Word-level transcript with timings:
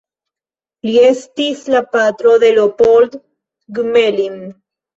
Li 0.89 0.93
estis 1.09 1.61
la 1.75 1.83
patro 1.93 2.35
de 2.47 2.51
Leopold 2.57 3.21
Gmelin. 3.79 4.45